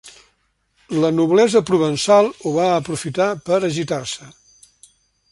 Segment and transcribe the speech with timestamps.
[1.01, 4.31] La noblesa provençal ho va aprofitar per agitar-se.